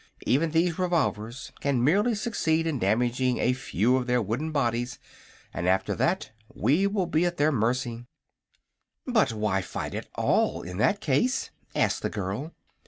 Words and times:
Even 0.25 0.49
these 0.49 0.79
revolvers 0.79 1.51
can 1.59 1.83
merely 1.83 2.15
succeed 2.15 2.65
in 2.65 2.79
damaging 2.79 3.37
a 3.37 3.53
few 3.53 3.97
of 3.97 4.07
their 4.07 4.19
wooden 4.19 4.51
bodies, 4.51 4.97
and 5.53 5.67
after 5.69 5.93
that 5.93 6.31
we 6.51 6.87
will 6.87 7.05
be 7.05 7.23
at 7.23 7.37
their 7.37 7.51
mercy." 7.51 8.07
"But 9.05 9.31
why 9.31 9.61
fight 9.61 9.93
at 9.93 10.07
all, 10.15 10.63
in 10.63 10.79
that 10.79 11.01
case?" 11.01 11.51
asked 11.75 12.01
the 12.01 12.09
girl. 12.09 12.51